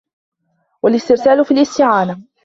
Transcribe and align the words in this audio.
وَالِاسْتِرْسَالُ 0.83 1.41
فِي 1.45 1.53
الِاسْتِعَانَةِ 1.53 2.21